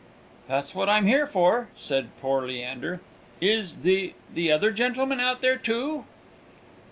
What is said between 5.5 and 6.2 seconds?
too?"